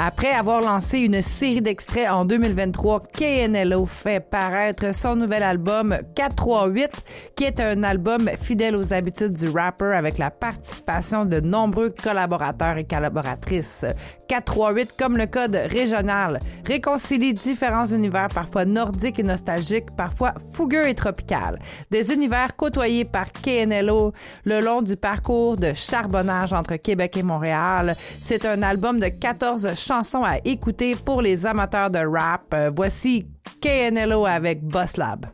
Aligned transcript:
Après 0.00 0.30
avoir 0.30 0.60
lancé 0.60 1.00
une 1.00 1.20
série 1.22 1.60
d'extraits 1.60 2.08
en 2.08 2.24
2023, 2.24 3.02
KNLO 3.12 3.84
fait 3.84 4.20
paraître 4.20 4.94
son 4.94 5.16
nouvel 5.16 5.42
album 5.42 5.98
438, 6.14 6.88
qui 7.34 7.42
est 7.42 7.58
un 7.58 7.82
album 7.82 8.30
fidèle 8.40 8.76
aux 8.76 8.94
habitudes 8.94 9.32
du 9.32 9.48
rapper 9.48 9.96
avec 9.96 10.18
la 10.18 10.30
participation 10.30 11.24
de 11.24 11.40
nombreux 11.40 11.90
collaborateurs 11.90 12.76
et 12.76 12.84
collaboratrices. 12.84 13.84
438, 14.28 14.94
comme 14.96 15.16
le 15.16 15.26
code 15.26 15.56
régional, 15.56 16.38
réconcilie 16.64 17.34
différents 17.34 17.86
univers 17.86 18.28
parfois 18.28 18.66
nordiques 18.66 19.18
et 19.18 19.24
nostalgiques, 19.24 19.90
parfois 19.96 20.34
fougueux 20.52 20.86
et 20.86 20.94
tropical. 20.94 21.58
Des 21.90 22.12
univers 22.12 22.54
côtoyés 22.54 23.04
par 23.04 23.32
KNLO 23.32 24.12
le 24.44 24.60
long 24.60 24.82
du 24.82 24.96
parcours 24.96 25.56
de 25.56 25.72
charbonnage 25.74 26.52
entre 26.52 26.76
Québec 26.76 27.16
et 27.16 27.22
Montréal. 27.24 27.96
C'est 28.20 28.44
un 28.44 28.62
album 28.62 29.00
de 29.00 29.08
14 29.08 29.74
chansons 29.88 30.22
à 30.22 30.36
écouter 30.44 30.94
pour 30.94 31.22
les 31.22 31.46
amateurs 31.46 31.90
de 31.90 31.98
rap. 31.98 32.52
Euh, 32.52 32.70
voici 32.74 33.26
KNLO 33.62 34.26
avec 34.26 34.62
Boss 34.62 34.98
Lab. 34.98 35.26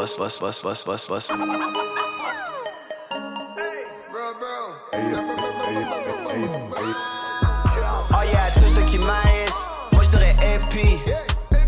Bust, 0.00 0.16
bust, 0.18 0.40
bust, 0.40 0.64
bust, 0.64 0.86
bust, 0.86 1.08
bust. 1.10 1.30
Oh 1.30 1.36
yeah, 8.24 8.48
tous 8.54 8.70
ceux 8.74 8.86
qui 8.90 8.96
maïsent, 8.96 9.60
moi 9.92 10.02
je 10.02 10.08
serais 10.08 10.34
happy. 10.40 11.02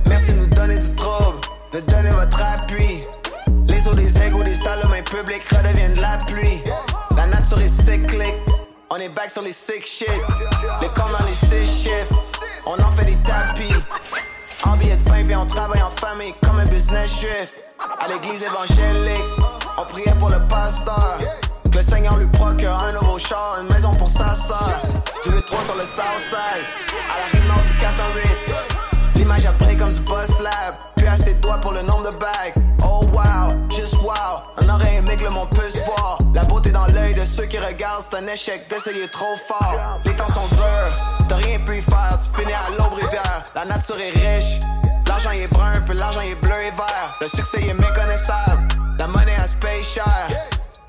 Merci 0.06 0.32
de 0.32 0.38
nous 0.38 0.46
donner 0.46 0.78
ce 0.78 0.88
trouble, 0.92 1.40
de 1.74 1.80
donner 1.80 2.08
votre 2.08 2.42
appui. 2.42 3.02
Les 3.66 3.86
eaux 3.86 3.94
des 3.94 4.16
égouts, 4.26 4.42
des 4.42 4.54
salles, 4.54 4.80
main 4.88 5.02
public 5.02 5.42
redeviennent 5.50 5.92
de 5.92 6.00
la 6.00 6.16
pluie. 6.26 6.62
La 7.14 7.26
nature 7.26 7.60
est 7.60 7.68
cyclique, 7.68 8.36
on 8.88 8.96
est 8.96 9.10
back 9.10 9.30
sur 9.30 9.42
les 9.42 9.52
sick 9.52 9.86
shit. 9.86 10.08
Les 10.80 10.88
corps 10.88 11.10
dans 11.18 11.26
les 11.26 11.34
six 11.34 11.82
shifts, 11.82 12.14
on 12.64 12.80
en 12.82 12.90
fait 12.92 13.04
des 13.04 13.18
tapis. 13.26 13.74
En 14.64 14.76
billet 14.76 14.96
de 14.96 15.08
fin, 15.08 15.22
on 15.38 15.46
travaille 15.46 15.82
en 15.82 15.90
famille 15.90 16.34
comme 16.44 16.58
un 16.58 16.64
business 16.66 17.20
juif. 17.20 17.54
À 18.00 18.08
l'église 18.08 18.42
évangélique, 18.42 19.24
on 19.78 19.84
priait 19.84 20.14
pour 20.18 20.30
le 20.30 20.38
pasteur. 20.48 21.18
Que 21.70 21.78
le 21.78 21.82
Seigneur 21.82 22.16
lui 22.16 22.26
procure 22.26 22.74
un 22.74 22.92
nouveau 22.92 23.18
char, 23.18 23.58
une 23.60 23.74
maison 23.74 23.92
pour 23.94 24.08
sa 24.08 24.34
soeur. 24.34 24.80
Du 25.24 25.30
3 25.30 25.58
sur 25.64 25.74
le 25.74 25.82
Southside, 25.82 26.64
à 27.10 27.18
la 27.18 27.26
rive 27.32 27.46
nord 27.48 27.62
du 27.66 27.74
418. 27.78 29.16
L'image 29.16 29.46
après 29.46 29.74
comme 29.76 29.92
du 29.92 30.00
boss 30.00 30.28
lab, 30.40 30.74
puis 30.96 31.06
à 31.06 31.16
ses 31.16 31.34
doigts 31.34 31.58
pour 31.58 31.72
le 31.72 31.82
nombre 31.82 32.10
de 32.10 32.16
bagues. 32.16 32.54
Oh 32.84 33.00
wow, 33.12 33.54
just 33.70 33.94
wow, 34.02 34.42
on 34.60 34.68
aurait 34.68 34.96
aimé 34.96 35.16
que 35.16 35.24
le 35.24 35.30
monde 35.30 35.48
puisse 35.50 35.76
voir. 35.84 36.18
La 36.34 36.44
beauté 36.44 36.61
de 37.14 37.24
ceux 37.24 37.46
qui 37.46 37.58
regardent, 37.58 38.04
c'est 38.10 38.18
un 38.18 38.26
échec 38.26 38.68
d'essayer 38.68 39.08
trop 39.08 39.36
fort. 39.48 40.00
Les 40.04 40.14
temps 40.14 40.28
sont 40.28 40.54
durs, 40.54 41.26
t'as 41.28 41.36
rien 41.36 41.58
pu 41.60 41.78
y 41.78 41.82
faire, 41.82 42.18
tu 42.22 42.40
finis 42.40 42.52
à 42.52 42.70
l'aube 42.70 42.94
rivière. 42.94 43.44
La 43.54 43.64
nature 43.64 43.96
est 44.00 44.10
riche. 44.10 44.60
L'argent 45.12 45.30
est 45.32 45.46
brun, 45.48 45.78
puis 45.86 45.94
l'argent 45.94 46.22
est 46.22 46.34
bleu 46.36 46.56
et 46.66 46.70
vert. 46.70 47.16
Le 47.20 47.28
succès 47.28 47.62
est 47.68 47.74
méconnaissable, 47.74 48.66
la 48.98 49.06
monnaie 49.06 49.36
a 49.36 49.46
se 49.46 49.82
cher. 49.82 50.28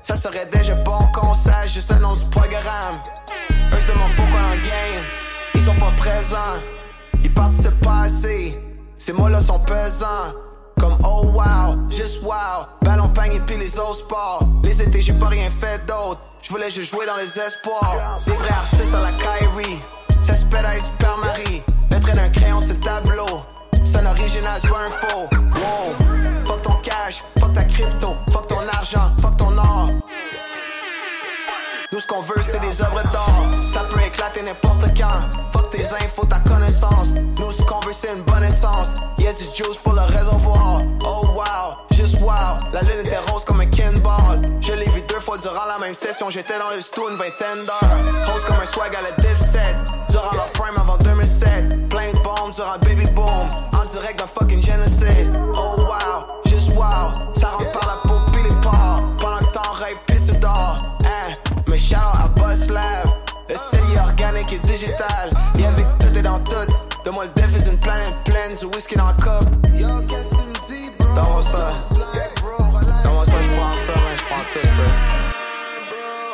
Ça 0.02 0.16
serait 0.16 0.46
déjà 0.46 0.74
bon 0.76 0.98
qu'on 1.12 1.34
sache 1.34 1.74
juste 1.74 1.92
le 1.92 2.00
nom 2.00 2.12
du 2.12 2.24
programme. 2.26 2.96
Eux 3.50 3.78
se 3.78 3.92
demandent 3.92 4.16
pourquoi 4.16 4.40
en 4.40 4.56
game, 4.56 5.04
ils 5.54 5.60
sont 5.60 5.74
pas 5.74 5.92
présents. 5.98 6.58
Ils 7.22 7.34
participent 7.34 7.80
pas 7.82 8.02
assez, 8.06 8.58
ces 8.96 9.12
mots-là 9.12 9.40
sont 9.40 9.58
pesants. 9.60 10.32
Oh 11.02 11.26
wow, 11.26 11.90
juste 11.90 12.22
wow, 12.22 12.66
ballon 12.82 13.08
pagne 13.08 13.34
et 13.34 13.40
puis 13.40 13.56
les 13.56 13.78
autres 13.78 13.96
sports. 13.96 14.46
Les 14.62 14.82
étés, 14.82 15.00
j'ai 15.00 15.12
pas 15.12 15.28
rien 15.28 15.50
fait 15.50 15.84
d'autre. 15.86 16.20
Je 16.42 16.50
voulais 16.50 16.70
juste 16.70 16.90
jouer 16.90 17.06
dans 17.06 17.16
les 17.16 17.40
espoirs. 17.40 18.18
Des 18.26 18.32
vrais 18.32 18.50
artistes 18.50 18.94
à 18.94 19.00
la 19.00 19.12
Kyrie, 19.12 19.78
ça 20.20 20.34
se 20.34 20.44
pète 20.44 20.64
à 20.64 21.16
Marie. 21.26 21.62
Trait 22.04 22.12
d'un 22.12 22.28
crayon, 22.28 22.60
c'est 22.60 22.74
le 22.74 22.80
tableau. 22.80 23.24
C'est 23.82 23.96
un 23.96 24.04
original, 24.04 24.60
c'est 24.60 24.68
un 24.68 25.08
faux. 25.08 25.26
Wow, 25.32 26.44
fuck 26.44 26.60
ton 26.60 26.74
cash, 26.82 27.24
fuck 27.38 27.54
ta 27.54 27.64
crypto, 27.64 28.14
fuck 28.30 28.46
ton 28.46 28.58
argent, 28.58 29.10
fuck 29.22 29.34
ton 29.38 29.56
or. 29.56 29.88
Nous, 31.94 32.00
ce 32.00 32.08
qu'on 32.08 32.22
veut, 32.22 32.42
c'est 32.42 32.58
des 32.58 32.82
œuvres 32.82 33.04
d'art. 33.12 33.70
Ça 33.70 33.84
peut 33.84 34.00
éclater 34.04 34.42
n'importe 34.42 34.82
quand. 34.98 35.30
Fuck 35.52 35.70
tes 35.70 35.84
infos, 35.84 36.26
ta 36.26 36.40
connaissance. 36.40 37.14
Nous, 37.38 37.52
ce 37.52 37.62
qu'on 37.62 37.78
veut, 37.86 37.92
c'est 37.92 38.12
une 38.12 38.22
bonne 38.22 38.42
essence. 38.42 38.96
Yes, 39.16 39.38
du 39.38 39.44
juice 39.44 39.76
pour 39.76 39.92
le 39.92 40.00
réservoir. 40.00 40.82
Oh 41.04 41.24
wow, 41.36 41.76
juste 41.92 42.20
wow. 42.20 42.58
La 42.72 42.80
lune 42.80 42.98
était 43.04 43.18
rose 43.30 43.44
comme 43.44 43.60
un 43.60 43.66
kinball. 43.66 44.40
Je 44.60 44.72
l'ai 44.72 44.88
vu 44.88 45.02
deux 45.02 45.20
fois 45.20 45.38
durant 45.38 45.66
la 45.66 45.78
même 45.78 45.94
session. 45.94 46.30
J'étais 46.30 46.58
dans 46.58 46.70
le 46.70 46.82
stu 46.82 46.98
une 47.08 47.16
vingtaine. 47.16 47.64
Rose 48.26 48.44
comme 48.44 48.56
un 48.60 48.66
swag 48.66 48.92
à 48.96 49.02
la 49.02 49.12
dipset. 49.12 49.76
Durant 50.08 50.34
leur 50.34 50.50
prime 50.50 50.76
avant 50.76 50.96
2007. 50.96 51.88
Plein 51.90 52.10
de 52.10 52.18
bombes 52.24 52.52
durant 52.56 52.76
Baby 52.80 53.06
Boom. 53.10 53.73
Organique 64.92 65.78
et 65.78 65.82
que 65.82 66.06
tout 66.06 66.18
est 66.18 66.22
dans 66.22 66.38
tout. 66.40 66.54
De 67.04 67.10
moi 67.10 67.24
le 67.24 67.30
défi, 67.40 67.60
c'est 67.62 67.70
une 67.70 67.78
planète 67.78 68.14
pleine. 68.24 68.54
Du 68.58 68.66
whisky 68.66 68.96
dans 68.96 69.08
le 69.08 69.14
cup. 69.14 69.48
Dans 71.14 71.22
mon 71.22 71.42
ça. 71.42 71.72
Dans 73.04 73.12
mon 73.12 73.24
ça, 73.24 73.32
j'prends 73.42 73.74
ça, 73.86 73.94
mais 73.94 74.16
j'prends 74.16 74.44
tout, 74.52 74.68
bro. 74.76 74.84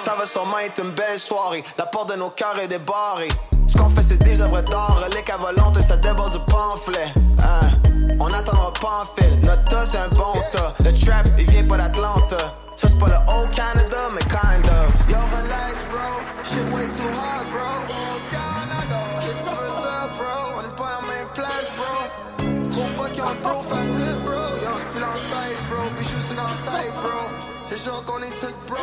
Ça 0.01 0.15
va 0.15 0.27
sûrement 0.27 0.59
être 0.59 0.83
une 0.83 0.93
belle 0.93 1.19
soirée. 1.19 1.65
La 1.77 1.87
porte 1.87 2.11
de 2.11 2.17
nos 2.17 2.31
cœurs 2.31 2.59
est 2.59 2.69
débarrée. 2.69 3.29
Ce 3.67 3.77
qu'on 3.77 3.89
fait, 3.91 4.03
c'est 4.03 4.23
des 4.23 4.41
œuvres 4.41 4.63
d'art. 4.63 5.07
Les 5.13 5.33
à 5.33 5.37
volonté, 5.37 5.81
ça 5.83 5.97
déborde 5.97 6.33
du 6.33 6.39
pamphlet. 6.53 7.13
Hein? 7.39 7.69
On 8.19 8.29
n'attendra 8.29 8.73
pas 8.81 9.03
en 9.03 9.23
fil. 9.23 9.41
Notre 9.41 9.65
tas, 9.65 9.85
c'est 9.85 9.99
un 9.99 10.09
bon 10.09 10.33
tas. 10.53 10.75
Le 10.85 10.93
trap, 10.93 11.27
il 11.39 11.51
vient 11.51 11.65
pas 11.65 11.77
d'Atlanta. 11.77 12.37
Ça, 12.77 12.89
c'est 12.89 12.99
pas 12.99 13.09
le 13.09 13.33
old 13.33 13.51
Canada, 13.55 14.09
mais 14.15 14.23
kind 14.23 14.65
of. 14.67 14.93
Yo, 15.09 15.17
relax, 15.17 15.85
bro. 15.91 16.21
Shit 16.43 16.73
way 16.73 16.87
too 16.87 17.20
Bro, 27.83 28.03
bro. 28.03 28.79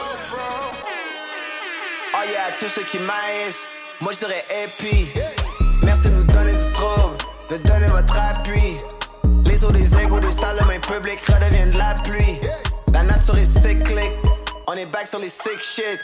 Oh 2.15 2.23
yeah, 2.31 2.51
tous 2.59 2.67
ceux 2.67 2.81
qui 2.81 2.97
maïsent, 2.97 3.67
moi 4.01 4.11
je 4.11 4.17
serais 4.17 4.43
happy. 4.49 5.09
Merci 5.83 6.09
de 6.09 6.15
nous 6.15 6.23
donner 6.23 6.53
du 6.53 6.71
trouble, 6.73 7.15
de 7.51 7.57
donner 7.57 7.87
votre 7.89 8.17
appui. 8.17 8.77
Les 9.45 9.63
eaux 9.63 9.71
des 9.71 9.95
égouts, 10.01 10.19
des 10.19 10.31
salles, 10.31 10.57
main 10.65 10.79
redeviennent 10.89 11.71
de 11.71 11.77
la 11.77 11.93
pluie. 12.03 12.39
La 12.91 13.03
nature 13.03 13.37
est 13.37 13.45
cyclique, 13.45 14.13
on 14.65 14.73
est 14.73 14.87
back 14.87 15.07
sur 15.07 15.19
les 15.19 15.29
sick 15.29 15.59
shit. 15.61 15.99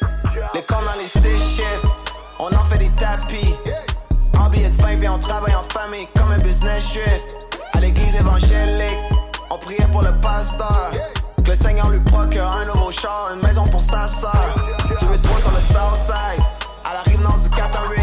Les 0.54 0.62
corps 0.62 0.84
dans 0.84 1.00
les 1.00 1.08
six 1.08 1.56
shifts, 1.56 1.88
on 2.38 2.54
en 2.54 2.64
fait 2.66 2.78
des 2.78 2.92
tapis. 3.00 3.56
En 4.40 4.50
billet 4.50 4.70
de 4.70 4.80
fin, 4.80 4.96
puis 4.98 5.10
on 5.10 5.18
travaille 5.18 5.56
en 5.56 5.64
famille 5.64 6.08
comme 6.16 6.32
un 6.32 6.38
business 6.38 6.94
juif. 6.94 7.24
À 7.74 7.80
l'église 7.80 8.16
évangélique, 8.18 9.00
on 9.50 9.58
priait 9.58 9.88
pour 9.92 10.04
le 10.04 10.12
pasteur. 10.22 10.92
Le 11.54 11.60
Seigneur 11.60 11.88
lui 11.92 12.00
procure 12.00 12.48
un 12.48 12.66
nouveau 12.66 12.90
char, 12.90 13.30
une 13.32 13.48
maison 13.48 13.64
pour 13.66 13.84
sa 13.84 14.08
soeur. 14.08 14.56
Tu 14.98 15.06
veux 15.06 15.22
trois 15.22 15.38
sur 15.38 15.52
le 15.52 15.60
Southside, 15.60 16.44
à 16.84 16.94
la 16.96 17.02
rive 17.02 17.22
nord 17.22 17.38
du 17.38 17.48
418. 17.48 18.02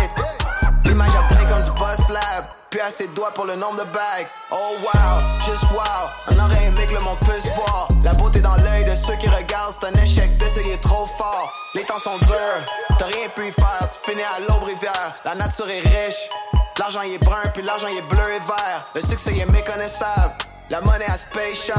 L'image 0.85 1.11
après 1.19 1.45
comme 1.47 1.61
du 1.61 1.71
boss 1.73 1.99
lab, 2.11 2.45
puis 2.71 2.79
à 2.79 2.93
ses 2.93 3.09
doigts 3.09 3.33
pour 3.35 3.47
le 3.47 3.57
nombre 3.57 3.85
de 3.85 3.91
bagues. 3.91 4.29
Oh 4.53 4.77
wow, 4.85 5.21
just 5.45 5.65
wow, 5.73 5.83
on 6.31 6.39
aurait 6.39 6.65
aimé 6.67 6.87
que 6.87 6.95
le 6.95 7.01
monde 7.01 7.19
puisse 7.29 7.53
voir. 7.57 7.89
La 8.05 8.13
beauté 8.13 8.39
dans 8.39 8.55
l'œil 8.55 8.85
de 8.85 8.95
ceux 8.95 9.17
qui 9.17 9.29
regardent, 9.29 9.75
c'est 9.81 9.89
un 9.89 10.01
échec 10.01 10.39
d'essayer 10.39 10.79
trop 10.81 11.07
fort. 11.19 11.53
Les 11.75 11.83
temps 11.83 11.99
sont 11.99 12.19
durs, 12.19 12.97
t'as 13.01 13.07
rien 13.07 13.29
pu 13.35 13.49
y 13.49 13.51
faire, 13.51 13.89
tu 13.91 14.13
finis 14.13 14.23
à 14.23 14.39
l'aube 14.39 14.63
rivière. 14.63 15.13
La 15.25 15.35
nature 15.35 15.69
est 15.69 15.81
riche, 15.81 16.31
l'argent 16.79 17.03
y 17.03 17.15
est 17.15 17.25
brun, 17.25 17.43
puis 17.53 17.65
l'argent 17.65 17.89
y 17.89 17.97
est 17.97 18.09
bleu 18.15 18.33
et 18.33 18.47
vert. 18.47 18.85
Le 18.95 19.01
succès 19.01 19.33
y 19.33 19.41
est 19.41 19.51
méconnaissable, 19.51 20.35
la 20.71 20.81
monnaie 20.81 21.05
paye 21.33 21.55
cher. 21.55 21.77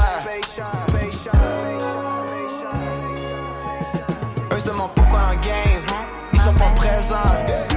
Eux 4.52 4.58
se 4.58 4.68
demandent 4.68 4.94
pourquoi 4.94 5.20
en 5.20 5.36
game, 5.36 5.86
ils 6.34 6.40
sont 6.42 6.54
pas 6.54 6.72
présents. 6.76 7.71